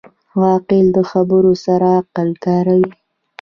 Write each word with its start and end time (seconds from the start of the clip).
عاقل 0.39 0.85
د 0.95 0.99
خبرو 1.11 1.53
سره 1.65 1.87
عقل 1.99 2.29
کاروي. 2.45 2.91